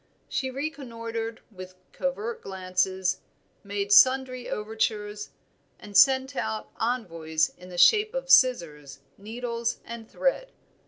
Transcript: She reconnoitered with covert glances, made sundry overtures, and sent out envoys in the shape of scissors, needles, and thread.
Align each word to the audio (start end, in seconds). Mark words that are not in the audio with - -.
She 0.27 0.49
reconnoitered 0.49 1.41
with 1.51 1.75
covert 1.91 2.41
glances, 2.41 3.21
made 3.63 3.91
sundry 3.91 4.49
overtures, 4.49 5.29
and 5.79 5.95
sent 5.95 6.35
out 6.35 6.71
envoys 6.79 7.49
in 7.55 7.69
the 7.69 7.77
shape 7.77 8.15
of 8.15 8.31
scissors, 8.31 9.01
needles, 9.19 9.77
and 9.85 10.09
thread. 10.09 10.53